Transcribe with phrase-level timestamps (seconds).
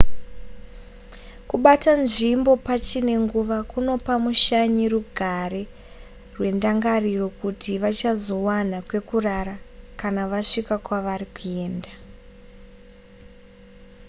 [1.49, 5.63] kubata nzvimbo pachine nguva kunopa mushanyi rugare
[6.35, 9.55] rwendangariro kuti vachazowana kwekurara
[9.99, 11.91] kana vasvika kwavari kuenda